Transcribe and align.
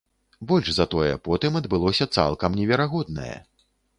Больш 0.51 0.69
за 0.75 0.85
тое, 0.93 1.09
потым 1.27 1.59
адбылося 1.59 2.09
цалкам 2.19 2.57
неверагоднае. 2.61 3.35